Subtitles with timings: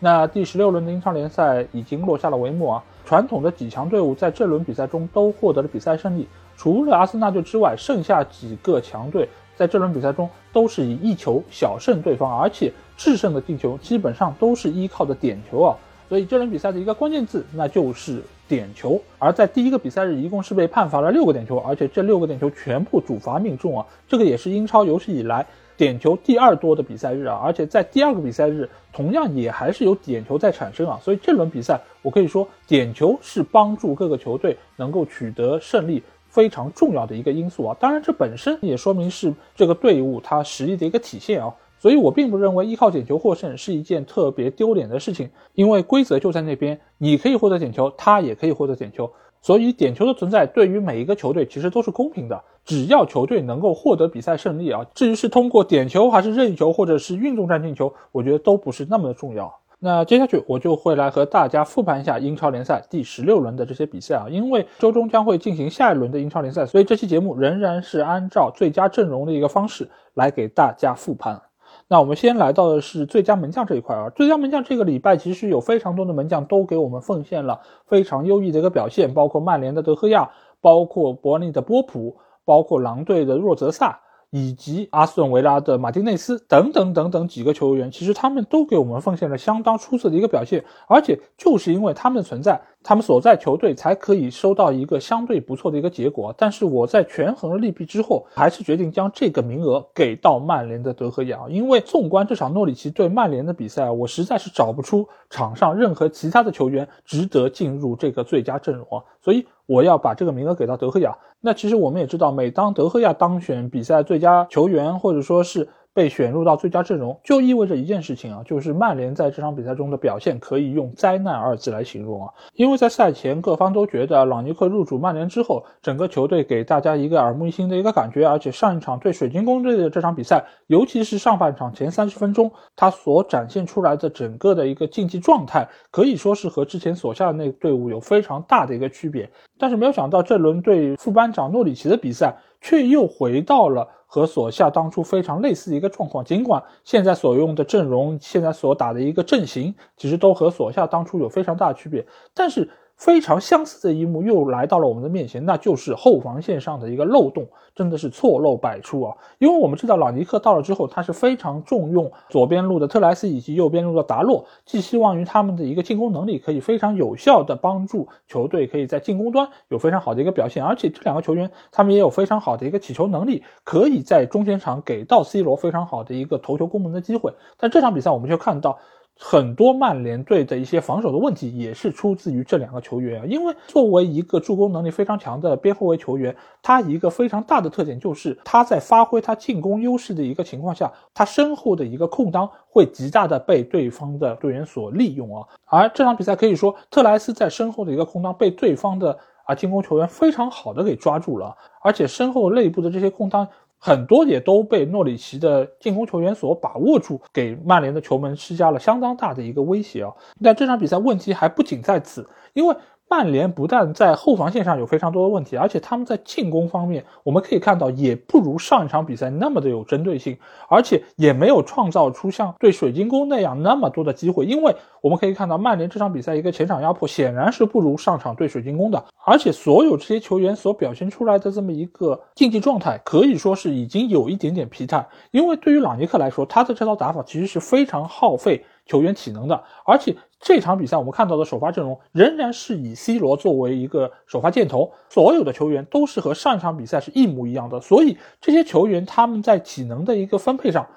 [0.00, 2.84] 那第十六轮的英超联赛已经落下了帷幕啊！
[3.04, 15.76] 传统的几强队伍在这轮比赛中都获得了比赛胜利，除了阿森纳队之外，剩下几个强队在这轮比赛中都是以一球小胜对方，而且制胜的进球基本上都是依靠的点球啊！
[16.08, 19.00] 所以这轮比赛的一个关键字那就是点球。
[19.18, 23.84] 而在第一个比赛日，一共是被判罚了六个点球，而且这六个点球全部主罚命中啊！
[24.06, 25.44] 这个也是英超有史以来。
[25.78, 37.76] 点球第二多的比赛日啊，而且在第二个比赛日同样也还是有点球在产生啊，所以这轮比赛我可以说点球是帮助各个球队能够取得胜利非常重要的一个因素啊。
[37.78, 41.54] 当然，这本身也说明是这个队伍它实力的一个体现啊。
[41.80, 49.08] 所以我并不认为依靠点球获胜是一件特别丢脸的事情，因为规则就在那边，你可以获得点球，他也可以获得点球。
[49.40, 59.50] 所以点球的存在对于每一个球队其实都是公平的，只要球队能够获得比赛胜利啊，至于是通过点球还是任意球或者是运动战进球，我觉得都不是那么的重要。
[59.78, 71.40] 那接下去我就会来和大家复盘一下英超联赛第十六轮的这些比赛啊，因为周中将会进行下一轮的英超联赛，所以这期节目仍然是按照最佳阵容的一个方式来给大家复盘。
[71.86, 80.28] 那我们先来到的是最佳门将这一块啊，最佳门将这个礼拜其实有非常多的门将都给我们奉献了非常优异的一个表现，包括曼联的德赫亚，
[80.60, 82.18] 包括伯恩利的波普，
[82.48, 84.00] 包括狼队的若泽萨。
[84.30, 96.34] 以及阿斯顿维拉的马丁内斯等等等等几个球员，其实他们都给我们奉献了相当出色的一个表现，而且就是因为他们的存在，他们所在球队才可以收到一个相对不错的一个结果。
[96.36, 109.46] 但是我在权衡了利弊之后，还是决定将这个名额给到曼联的德赫亚，因为纵观这场诺里奇对曼联的比赛，我实在是找不出场上任何其他的球员值得进入这个最佳阵容啊，所以。
[109.68, 111.16] 我要把这个名额给到德赫亚。
[111.40, 115.68] 那其实我们也知道，每当德赫亚当选比赛最佳球员，或者说是。
[115.98, 122.32] 被选入到最佳阵容，就意味着一件事情啊，就是曼联在这场比赛中的表现可以用灾难二字来形容啊。
[122.54, 139.28] 因为在赛前各方都觉得朗尼克入主曼联之后，整个球队给大家一个耳目一新的一个感觉，而且上一场对水晶宫队的这场比赛，尤其是上半场前三十分钟，他所展现出来的整个的一个竞技状态，可以说是和之前所下的那个队伍有非常大的一个区别。
[139.58, 142.36] 但是没有想到这轮对副班长诺里奇的比赛。
[142.60, 152.04] 却又回到了和所下当初非常类似的一个状况，尽管现在所用的阵容、现在所打的一个阵型，其实都和所下当初有非常大的区别，
[152.34, 152.68] 但是。
[152.98, 159.16] 非常相似的一幕又来到了我们的面前，那就是后防线上的一个漏洞，真的是错漏百出啊！
[159.38, 177.32] 因为我们知道朗尼克到了之后，他是非常重用左边路的特莱斯以及右边路的达洛，寄希望于他们的一个进攻能力可以非常有效的帮助球队可以在进攻端有非常好的一个表现，而且这两个球员他们也有非常好的一个起球能力，可以在中前场给到 C 罗非常好的一个头球攻门的机会。
[177.56, 178.76] 但这场比赛我们就看到。
[179.20, 195.46] 很多曼联队的一些防守的问题也是出自于这两个球员啊，因为作为一个助攻能力非常强的边后卫球员，他一个非常大的特点就是他在发挥他进攻优势的一个情况下，他身后的一个空当会极大的被对方的队员所利用啊。
[195.64, 203.48] 而这场比赛可以说，特莱斯在身后的一个空当被对方的啊进攻球员非常好的给抓住了，而且身后内部的这些空当。
[203.78, 210.12] 很多也都被诺里奇的进攻球员所把握住，给曼联的球门施加了相当大的一个威胁啊！
[210.42, 212.76] 但这场比赛问题还不仅在此，因为。
[213.10, 220.36] 曼联不但在后防线上有非常多的问题，而且他们在进攻方面，我们可以看到也不如上一场比赛那么的有针对性，
[220.68, 224.44] 而且也没有创造出像对水晶宫那样那么多的机会。
[224.44, 235.06] 因为我们可以看到曼联这场比赛一个前场压迫显然是不如上场对水晶宫的，而且所有这些球员所表现出来的这么一个竞技状态，可以说是已经有一点点疲态。
[235.30, 238.62] 因为对于朗尼克来说，他的这套打法其实是非常耗费。
[238.88, 250.88] 球员体能的，而且这场比赛我们看到的首发阵容仍然是以 C 罗作为一个首发箭头，所有的球员都是和上一场比赛是一模一样的，所以这些球员他们在体能的一个分配上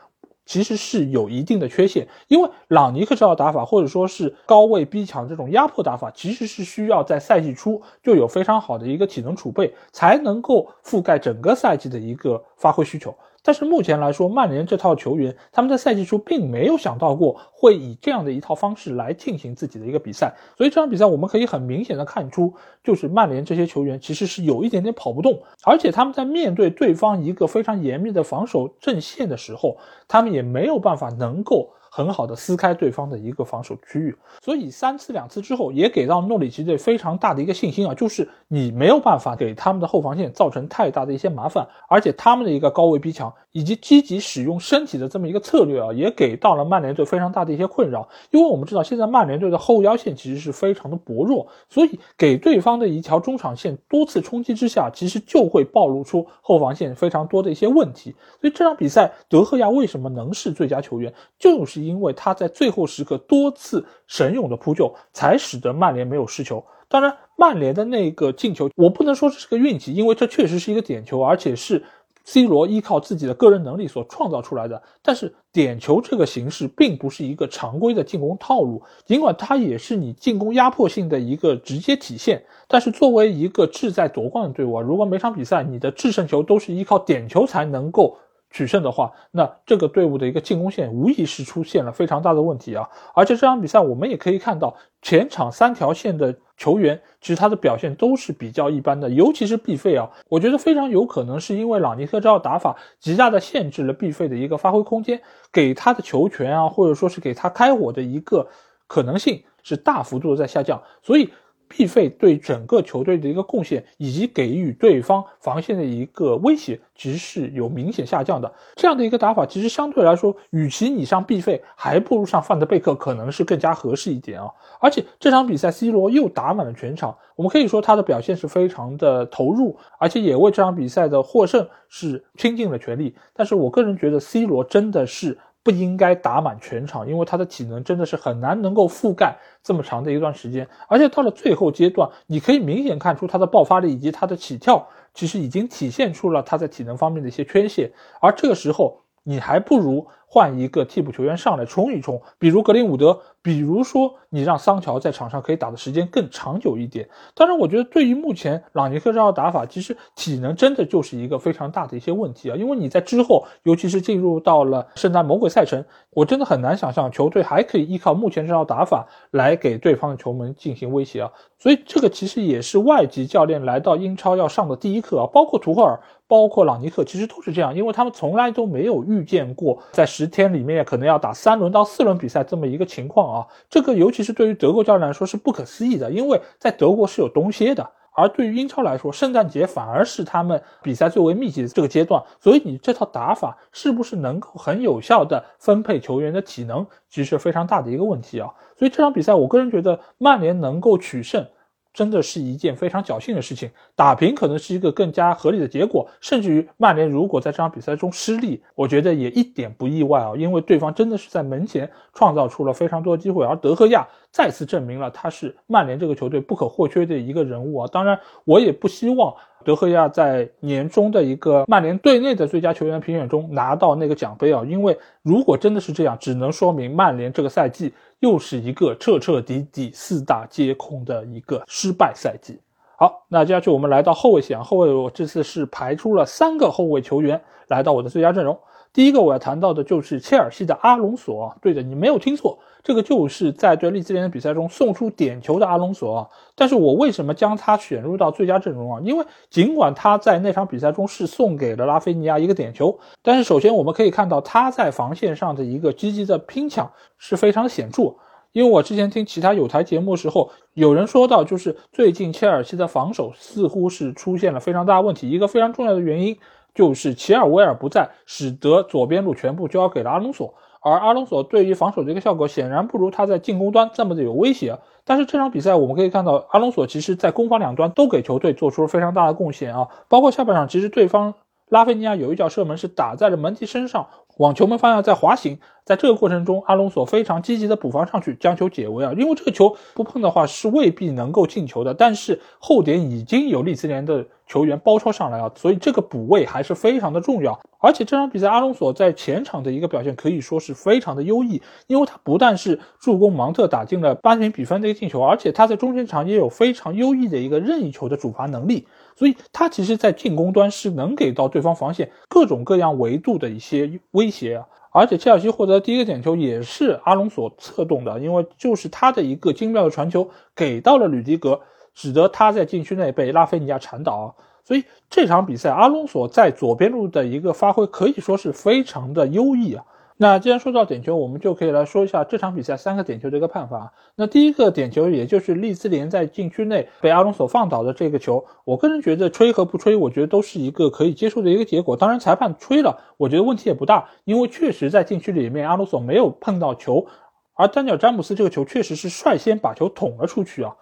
[0.46, 13.16] 其实是有一定的缺陷，因为朗尼克这套打法或者说是高位逼抢这种压迫打法，其实是需要在赛季初就有非常好的一个体能储备，才能够覆盖整个赛季的一个发挥需求。
[13.44, 22.54] 但是目前来说，曼联这套球员他们在赛季初并没有想到过会以这样的一套方式来进行自己的一个比赛，所以这场比赛我们可以很明显的看出，
[22.84, 29.78] 就是曼联这些球员其实是有一点点跑不动，而且他们在面对对方一个非常严密的防守阵线的时候，
[30.08, 31.72] 他们也没有办法能够。
[31.94, 61.82] 很好的撕开对方的一个防守区域，所以三次两次之后也给到诺里奇队非常大的一个信心啊，就是你没有办法给他们的后防线造成太大的一些麻烦，而且他们的一个高位逼抢以及积极使用身体的这么一个策略啊，也给到了曼联队非常大的一些困扰，因为我们知道现在曼联队的后腰线其实是非常的薄弱，所以给对方的一条中场线多次冲击之下，其实就会暴露出后防线非常多的一些问题，所以这场比赛德赫亚为什么能是最佳球员，就是。
[61.82, 66.64] 因为他在最后时刻多次神勇的扑救，才使得曼联没有失球。
[66.88, 71.84] 当然，曼联的那个进球，我不能说这是个运气，因为这确实是一个点球，而且是
[72.24, 74.82] C 罗依靠自己的个人能力所创造出来的。
[75.02, 82.44] 但是，点球这个形式并不是一个常规的进攻套路，尽管它也是你进攻压迫性的一个直接体现。
[82.68, 88.18] 但是，作为一个志在夺冠的队伍，如果每场比赛你的制胜球都是依靠点球才能够。
[88.52, 92.88] 取胜的话，那这个队伍的一个进攻线无疑是出现了非常大的问题啊！
[93.16, 105.22] 而且这场比赛我们也可以看到，前场三条线的球员其实他的表现都是比较一般的，尤其是毕费啊，我觉得非常有可能是因为朗尼克这套打法极大的限制了毕费的一个发挥空间，
[105.52, 108.48] 给他的球权啊，或者说是给他开火的一个
[108.86, 111.30] 可能性是大幅度的在下降，所以。
[111.72, 118.54] 毕费对整个球队的一个贡献，以及给予对方防线的一个威胁，其实是有明显下降的。
[118.76, 124.52] 这样的一个打法，其实相对来说，与其你上毕费，还不如上范德贝克，可能是更加合适一点啊。
[124.82, 133.16] 而且这场比赛，C 罗又打满了全场，我们可以说他的表现是非常的投入，而且也为这场比赛的获胜是倾尽了全力。
[133.34, 135.38] 但是我个人觉得，C 罗真的是。
[135.64, 149.00] 不应该打满全场，因为他的体能真的是很难能够覆盖这么长的一段时间，而且到了最后阶段，你可以明显看出他的爆发力以及他的起跳，其实已经体现出了他在体能方面的一些缺陷，而这个时候。
[149.24, 157.10] 你还不如换一个替补球员上来冲一冲，比如格林伍德，比如说你让桑乔在场上可以打的时间更长久一点。
[157.36, 162.56] 当然，我觉得对于目前朗尼克这套打法，其实体能真的就是一个非常大的一些问题啊。
[162.56, 171.30] 因为你在之后，尤其是进入到了圣诞魔鬼赛程，我真的很难想象球队还可以依靠目前这套打法来给对方的球门进行威胁啊。
[171.60, 176.00] 所以这个其实也是外籍教练来到英超要上的第一课啊，包括图赫尔。
[176.28, 183.48] 包括朗尼克其实都是这样，因为他们从来都没有遇见过在十天里面可能要打三轮到四轮比赛这么一个情况啊。
[183.72, 192.22] 这个尤其是对于德国教练来说是不可思议的，因为在德国是有冬歇的，而对于英超来说，圣诞节反而是他们比赛最为密集的这个阶段。
[192.40, 198.54] 所以你这套打法是不是能够很有效的分配球员的体能，其实是非常大的一个问题啊。
[198.78, 201.44] 所以这场比赛，我个人觉得曼联能够取胜。
[201.94, 217.90] 真的是一件非常侥幸的事情，打平可能是一个更加合理的结果，甚至于曼联如果在这场比赛中失利，我觉得也一点不意外啊，因为对方真的是在门前创造出了非常多机会，而德赫亚再次证明了他是曼联这个球队不可或缺的一个人物啊。
[217.92, 219.36] 当然，我也不希望。
[219.64, 232.60] 德赫亚在年终的一个曼联队内的最佳球员评选中拿到那个奖杯啊，因为如果真的是这样，只能说明曼联这个赛季又是一个彻彻底底四大皆空的一个失败赛季。
[233.02, 238.56] 好，那接下去我们来到后卫线，后卫我这次是排出了三个后卫球员来到我的最佳阵容。
[238.94, 242.60] 第一个我要谈到的就是切尔西的阿隆索，对的，你没有听错。
[242.84, 249.02] 这个就是在对利兹联的比赛中送出点球的阿隆索，但是我为什么将他选入到最佳阵容啊？
[249.04, 258.14] 因为尽管他在那场比赛中是送给了拉菲尼亚一个点球，但是首先我们可以看到他在防线上的一个积极的拼抢是非常显著。
[258.52, 266.38] 因为我之前听其他有台节目的时候，有人说到，就是最近切尔西的防守似乎是出现了非常大问题，一个非常重要的原因
[266.74, 270.54] 就是齐尔维尔不在，使得左边路全部交给了阿隆索。
[270.84, 281.36] 而阿隆索对于防守的一个效果显然不如他在进攻端这么的有威胁，但是这场比赛我们可以看到，阿隆索其实在攻防两端都给球队做出了非常大的贡献啊，包括下半场其实对方
[281.70, 284.08] 拉菲尼亚有一脚射门是打在了门迪身上，
[284.42, 294.26] 往球门方向在滑行，在这个过程中阿隆索非常积极的补防上去将球解围啊，因为这个球不碰的话是未必能够进球的，但是后点已经有利兹联的。
[294.48, 297.58] 球员包抄上来啊，所以这个补位还是非常的重要。
[297.80, 308.86] 而且这场比赛阿隆索在前场的一个表现可以说是非常的优异，因为他不但是助攻芒特打进了扳平比分的一个进球，而且他在中前场也有非常优异的一个任意球的主罚能力。
[309.22, 314.66] 所以他其实在进攻端是能给到对方防线各种各样维度的一些威胁啊。
[314.92, 321.62] 而且切尔西获得第一个点球也是阿隆索策动的，因为就是他的一个精妙的传球给到了吕迪格，
[321.94, 324.36] 使得他在禁区内被拉菲尼亚铲倒。
[324.64, 329.86] 所以这场比赛阿隆索在左边路的一个发挥可以说是非常的优异啊。
[330.18, 333.92] 那既然说到点球，我们就可以来说一下这场比赛三个点球的一个判罚。
[334.16, 341.98] 那第一个点球，也就是利兹联在禁区内被阿隆索放倒的这个球，我个人觉得吹和不吹，我觉得都是一个可以接受的一个结果。
[341.98, 347.08] 当然，裁判吹了，我觉得问题也不大，因为确实在禁区里面阿隆索没有碰到球，
[347.56, 350.76] 而丹尼尔詹姆斯这个球确实是率先把球捅了出去啊。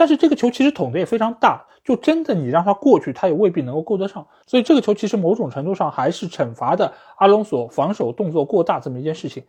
[0.00, 4.26] 但是这个球其实捅的也非常大，就真的你让他过去，他也未必能够够得上。
[4.46, 9.44] 所以这个球其实某种程度上还是惩罚的阿隆索防守动作过大这么一件事情。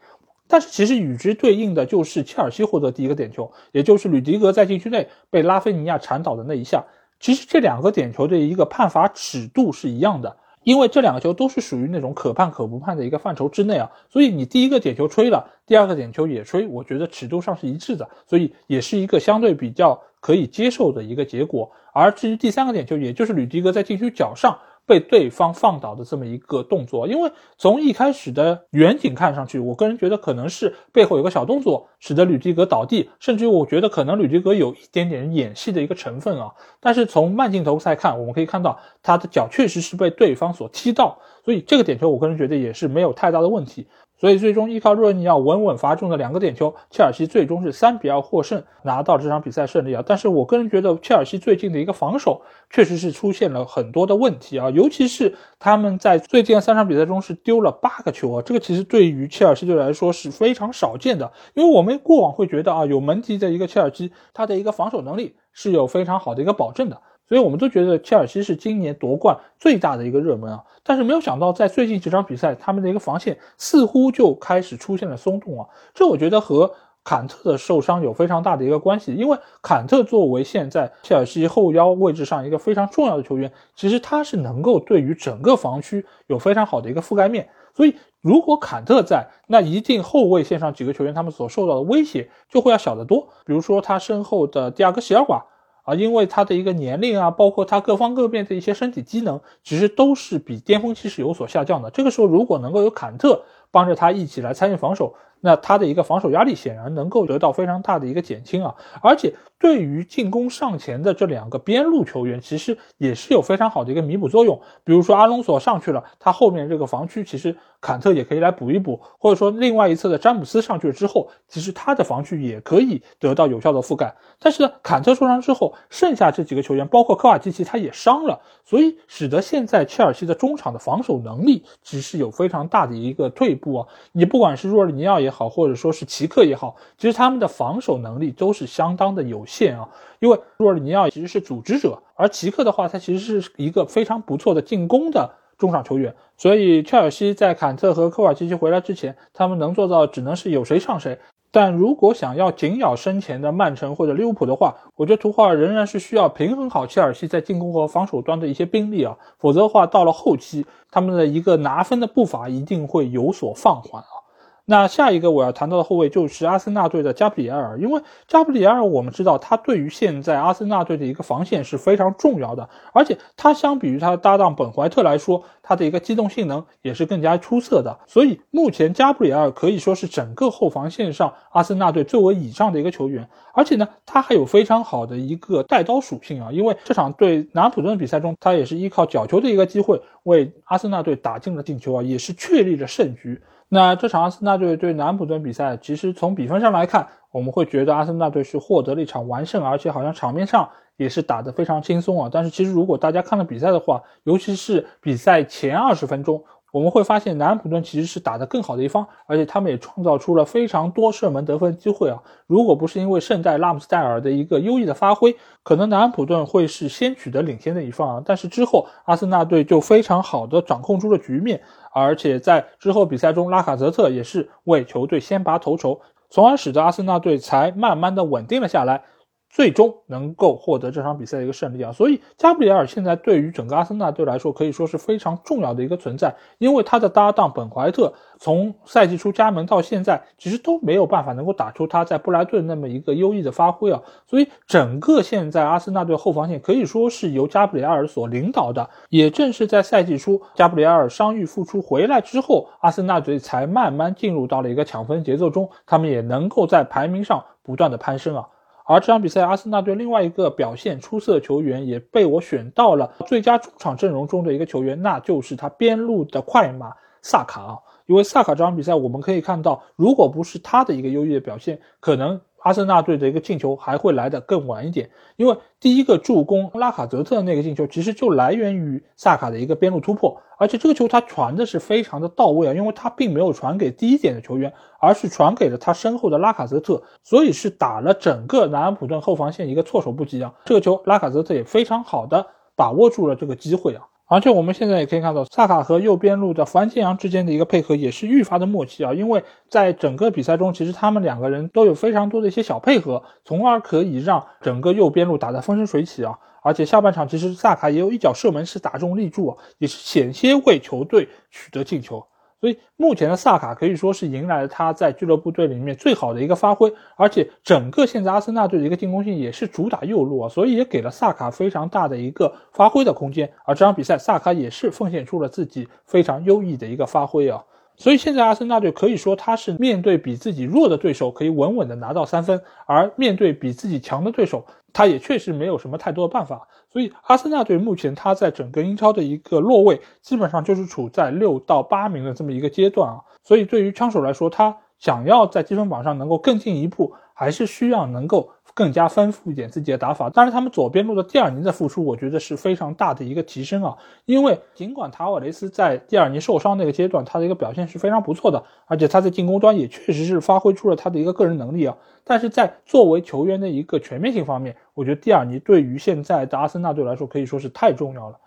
[0.49, 6.83] 但是其实与之对应的就是切尔西获得第一个点球，也就是吕迪格在禁区内被拉菲尼亚铲倒的那一下。
[7.21, 10.35] 其实这两个点球的一个判罚尺度是一样的。
[10.63, 21.71] 因为这两个球都是属于那种可判可不判的一个范畴之内啊，所以你第一个点球吹了，第二个点球也吹，我觉得尺度上是一致的，所以也是一个相对比较可以接受的一个结果。
[21.93, 24.57] 而至于第三个点球，也就是吕迪格在禁区脚上。
[24.85, 36.51] 被对方放倒的这么一个动作，因为从一开始的远景看上去，我个人觉得可能是背后有个小动作，使得吕迪格倒地，甚至于我觉得可能吕迪格有一点点演戏的一个成分啊。
[36.79, 43.87] 但是从慢镜头赛看，我们可以看到他的脚确实是被对方所踢到，所以这个点球我个人觉得也是没有太大的问题。
[44.21, 50.03] 所以最终依靠若尼奥稳稳罚中的两个点球，切尔西最终是三比二获胜，拿到这场比赛胜利啊！
[50.05, 67.01] 但是我个人觉得切尔西最近的一个防守确实是出现了很多的问题啊，尤其是他们在最近三场比赛中是丢了八个球啊，这个其实对于切尔西队来说是非常少见的，因为我们过往会觉得啊，有门迪的一个切尔西，他的一个防守能力是有非常好的一个保证的。
[67.31, 75.65] 所以我们都觉得切尔西是今年夺冠最大的一个热门啊，但是没有想到在最近几场比赛，他们的一个防线似乎就开始出现了松动啊。
[75.93, 76.69] 这我觉得和
[77.05, 87.47] 坎特的受伤有非常大的一个关系，因为坎特作为现在切尔西后腰位置上一个非常重要的球员，其实他是能够对于整个防区有非常好的一个覆盖面。
[87.73, 93.25] 所以如果坎特在，那一定后卫线上几个球员他们所受到的威胁就会要小得多。
[93.45, 95.45] 比如说他身后的第二个席尔瓦。
[95.83, 101.89] 啊，因为他的一个年龄啊，包括他各方各面的一些身体机能，其实都是比巅峰期是有所下降的。
[101.89, 109.33] 这个时候，如果能够有坎特帮着他一起来参与防守，那他的一个防守压力显然能够得到非常大的一个减轻啊，而且。
[109.61, 114.59] 对于进攻上前的这两个边路球员，其实也是有非常好的一个弥补作用。
[114.83, 124.11] 比如说阿隆索上去了，他后面这个防区其实坎特也可以来补一补，或者说另外一侧的詹姆斯上去了之后，其实他的防区也可以得到有效的覆盖。
[124.39, 133.87] 但是呢，坎特受伤之后，剩下这几个球员，包括科瓦基奇，他也伤了，所以使得现在切尔西的中场的防守能力其实有非常大的一个退步啊。
[134.11, 139.43] 你不管是若尔尼奥也好，或者说是奇克也好，其实他们的防守能力都是相当的有。
[139.51, 151.17] 限啊，因为若尔尼奥其实是组织者，而奇克的话，他其实是一个非常不错的进攻的中场球员，所以切尔西在坎特和科瓦奇奇回来之前，他们能做到只能是有谁上谁。
[151.51, 164.20] 但如果想要紧咬身前的曼城或者利物浦的话，我觉得图赫尔仍然是需要平衡好切尔西在进攻和防守端的一些兵力啊，否则的话，到了后期他们的一个拿分的步伐一定会有所放缓啊。
[164.65, 177.99] 那下一个我要谈到的后卫就是阿森纳队的加布里埃尔，因为加布里埃尔我们知道他对于现在阿森纳队的一个防线是非常重要的，而且他相比于他的搭档本怀特来说，他的一个机动性能也是更加出色的。
[178.07, 193.41] 所以目前加布里埃尔可以说是整个后防线上阿森纳队最为倚仗的一个球员，而且呢，他还有非常好的一个带刀属性啊，因为这场对南普顿的比赛中，他也是依靠角球的一个机会为阿森纳队打进了进球啊，也是确立了胜局。
[193.73, 202.29] 那这场阿森纳队对南普顿比赛，其实从比分上来看，我们会觉得阿森纳队是获得了一场完胜，而且好像场面上也是打得非常轻松啊。
[202.29, 212.21] 但是其实如果大家看了比赛的话，尤其是比赛前二十分钟，我们会发现南普顿其实是打得更好的一方，而且他们也创造出了非常多射门得分机会啊。
[212.47, 218.21] 如果不是因为圣代拉姆斯戴尔的一个优异的发挥，可能南普顿会是先取得领先的一方啊。
[218.25, 221.61] 但是之后阿森纳队就非常好的掌控住了局面。
[221.93, 229.03] 而且在之后比赛中，拉卡泽特也是为球队先拔头筹，从而使得阿森纳队才慢慢的稳定了下来。
[229.51, 258.47] 最终能够获得这场比赛的一个胜利啊，所以加布里埃尔现在对于整个阿森纳队来说可以说是非常重要的一个存在，因为他的搭档本怀特从赛季初加盟到现在，其实都没有办法能够打出他在布莱顿那么一个优异的发挥啊，所以整个现在阿森纳队后防线可以说是由加布里埃尔所领导的，也正是在赛季初加布里埃尔伤愈复出回来之后，阿森纳队才慢慢进入到了一个抢分节奏中，他们也能够在排名上不断的攀升啊。
[258.91, 267.77] 而这场比赛，阿森纳队另外一个表现出色球员也被我选到了最佳中场阵容中的一个球员，那就是他边路的快马萨卡啊。
[268.07, 272.41] 因为萨卡这场比赛，我们可以看到，如果不是他的一个优异的表现，可能。
[272.61, 290.53] 阿森纳队的一个进球还会来得更晚一点，因为第一个助攻拉卡泽特的那个进球其实就来源于萨卡的一个边路突破，而且这个球他传的是非常的到位啊，因为他并没有传给第一点的球员，而是传给了他身后的拉卡泽特，所以是打了整个南安普顿后防线一个措手不及啊。
[290.65, 294.05] 这个球拉卡泽特也非常好的把握住了这个机会啊。
[294.31, 299.13] 而且我们现在也可以看到，萨卡和右边路的福安建阳之间的一个配合也是愈发的默契啊！
[299.13, 306.39] 因为在整个比赛中，其实他们两个人都有非常多的一些小配合，从而可以让整个右边路打得风生水起啊！
[306.63, 312.25] 而且下半场其实萨卡也有一脚射门是打中立柱啊，也是险些为球队取得进球。
[312.61, 323.51] 所以目前的萨卡可以说是迎来了他在俱乐部队里面最好的一个发挥，而且整个现在阿森纳队的一个进攻性也是主打右路啊，所以也给了萨卡非常大的一个发挥的空间。
[323.65, 327.63] 而这场比赛，萨卡也是奉献出了自己非常优异的一个发挥啊。
[327.97, 336.67] 所以现在阿森纳队可以说他是面对比自己弱的对手可以稳稳的拿到三分，而面对比自己强的对手，他也确实没有什么太多的办法。
[336.91, 343.21] 所以阿森纳队目前他在整个英超的一个落位，基本上就是处在六到八名的这么一个阶段啊。
[343.43, 348.51] 所以对于枪手来说，他想要在积分榜上能够更进一步，还是需要能够。
[348.73, 353.97] 更加丰富一点自己的打法，当然他们左边路的蒂尔尼的复出，我觉得是非常大的一个提升啊。
[354.25, 361.97] 因为尽管塔瓦雷斯在蒂尔尼受伤那个阶段，他的一个表现是非常不错的，而且他在进攻端也确实是发挥出了他的一个个人能力啊。
[362.23, 368.37] 但是在作为球员的一个全面性方面，我觉得蒂尔尼对于现在的阿森纳队来说可以说是太重要了，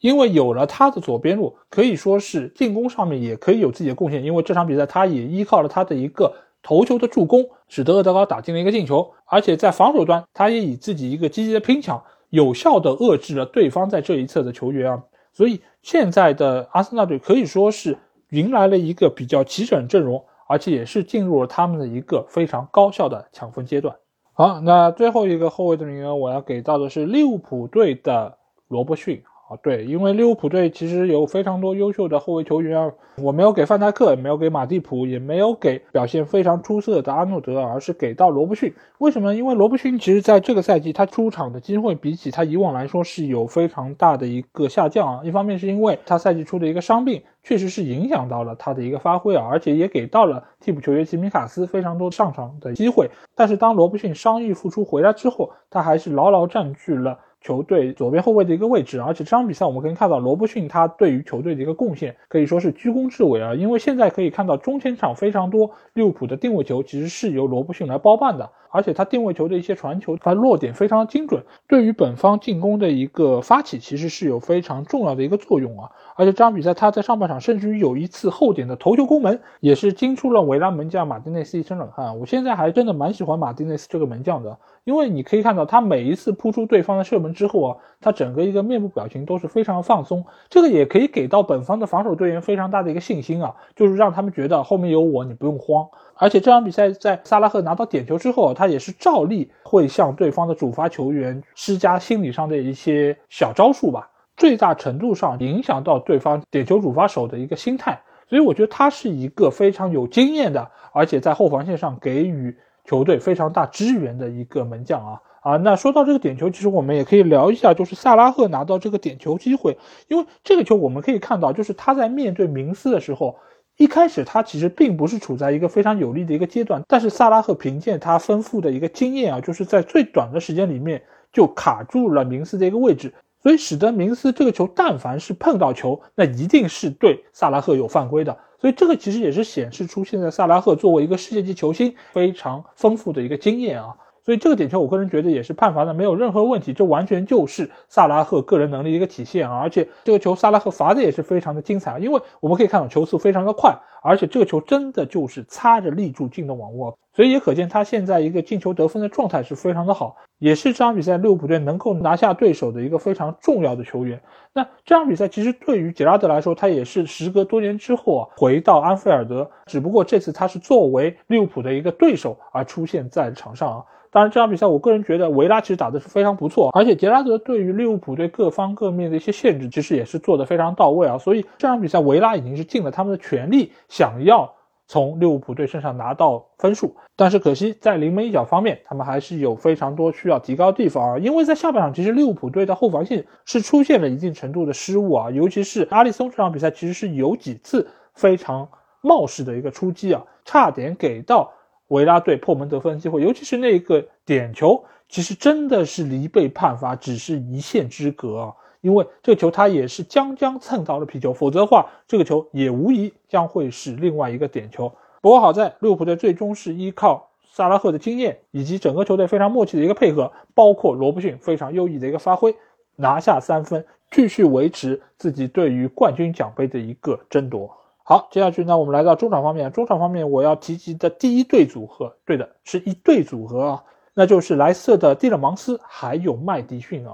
[0.00, 4.22] 因为有了他的左边路，可以说是进攻上面也可以有自己的贡献。
[4.22, 6.32] 因为这场比赛他也依靠了他的一个。
[6.62, 15.02] 头球的助攻使得厄德高打进了一个进球，而且在防守端，他也以自己一个积极的拼抢，有效的遏制了对方在这一侧的球员啊。
[15.32, 17.96] 所以现在的阿森纳队可以说是
[18.30, 23.96] 迎来了一个比较齐整阵容，而且也是进入了他们的一个非常高效的抢分阶段。
[24.32, 28.36] 好，那最后一个后卫的名额，我要给到的是利物浦队的
[28.68, 29.22] 罗伯逊。
[29.50, 38.72] 啊，对，因为利物浦队其实有非常多优秀的后卫球员啊，我没有给范戴克，也没有给马蒂普，也没有给表现非常出色的阿诺德，而是给到罗伯逊。
[38.98, 39.34] 为什么？
[39.34, 45.20] 因为罗伯逊其实在这个赛季他出场的机会比起他以往来说是有非常大的一个下降啊。
[45.24, 53.10] 一方面是因为他赛季初的一个伤病，确实是影响到了他的一个发挥啊，而且也给到了替补球员吉米卡斯非常多上场的机会。
[53.34, 57.18] 但是当罗伯逊伤愈复出回来之后，他还是牢牢占据了。
[57.40, 63.54] 球队左边后卫的一个位置，而且这场比赛我们可以看到罗伯逊他对于球队的一个贡献可以说是居功至伟啊！
[63.54, 75.90] 因为现在可以看到中前场非常多利物浦的定位球其实是由罗伯逊来包办的，而且他定位球的一些传球，他落点非常精准，对于本方进攻的一个发起其实是有非常重要的一个作用啊！
[76.16, 82.18] 而且这场比赛他在上半场甚至于有一次后点的头球攻门，也是惊出了维拉门将马丁内斯一身冷汗。
[82.18, 84.58] 我现在还真的蛮喜欢马丁内斯这个门将的。
[84.84, 95.86] 因为你可以看到，他每一次扑出对方的射门之后啊，他整个一个面部表情都是非常放松，这个也可以给到本方的防守队员非常大的一个信心啊，就是让他们觉得后面有我，你不用慌。
[96.20, 108.00] 而且这场比赛在萨拉赫拿到点球之后，他也是照例会向对方的主罚球员施加心理上的一些小招数吧，最大程度上影响到对方点球主罚手的一个心态。
[108.28, 112.56] 所以我觉得他是一个非常有经验的，而且在后防线上给予。
[112.86, 119.78] 球队非常大支援的一个门将啊啊，那说到这个点球，其实我们也可以聊一下，就是萨拉赫拿到这个点球机会，
[120.08, 123.36] 因为这个球我们可以看到，就是他在面对明斯的时候，
[123.80, 133.10] 一开始他其实并不是处在一个非常有利的一个阶段，但是萨拉赫凭借他丰富的一个经验啊，就是在最短的时间里面就卡住了明斯的一个位置。
[133.42, 138.36] 所以使得明斯这个球，但凡是碰到球，那一定是对萨拉赫有犯规的。
[138.60, 143.96] 所以这个其实也是显示出现在萨拉赫作为一个世界级球星非常丰富的一个经验啊。
[144.30, 149.58] 所以这个点球我个人觉得也是判罚的没有任何问题，这完全就是萨拉赫个人能力的一个体现啊！
[149.58, 164.22] 而且这个球萨拉赫罚的也是非常的精彩，因为我们可以看到球速非常的快，而且这个球真的就是擦着立柱进的网窝，所以也可见他现在一个进球得分的状态是非常的好，也是这场比赛利物浦队能够拿下对手的一个非常重要的球员。
[164.52, 173.84] 那这场比赛其实对于杰拉德来说，他也是时隔多年之后啊回到安菲尔德，只不过这次他是作为利物浦的一个对手而出现在场上啊。
[174.12, 181.16] 当然，这场比赛我个人觉得维拉其实打的是非常不错，而且杰拉德对于利物浦队各方各面的一些限制，其实也是做的非常到位啊。
[181.16, 184.52] 所以这场比赛维拉已经是尽了他们的全力，想要
[184.88, 186.96] 从利物浦队身上拿到分数。
[187.14, 191.18] 但是可惜在临门一脚方面，他们还是有非常多需要提高的地方啊。
[191.18, 198.68] 因为在下半场，其实利物浦队的后防线是出现了一定程度的失误啊，尤其是阿里松这场比赛其实是有几次非常
[199.02, 201.52] 冒失的一个出击啊，差点给到。
[201.90, 208.54] 维拉队破门得分机会，尤其是那个点球，其实真的是离被判罚只是一线之隔啊！
[208.80, 214.90] 因为这个球他也是将将蹭到了皮球，否则的话，这个球也无疑将会是另外一个点球。
[215.20, 222.54] 不过好在利物浦队最终是依靠萨拉赫的经验以及整个球队非常默契的一个配合，包括罗伯逊非常优异的一个发挥，
[222.96, 227.76] 拿下三分，继续维持自己对于冠军奖杯的一个争夺。
[228.10, 229.70] 好，接下去呢，我们来到中场方面。
[229.70, 237.12] 中场方面，我要提及的第一对组合，对的，是一对组合啊，那就是莱斯特的蒂勒芒斯还有麦迪逊啊。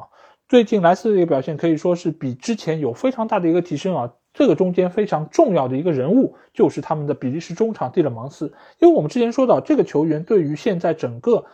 [0.49, 4.11] 最近莱斯的一个表现可以说是比之前有非常大的一个提升啊。
[4.33, 11.45] 这个中间非常重要的一个人物就是他们的比利时中场蒂勒芒斯，因为我们之前说到，这个球员对于现在整个。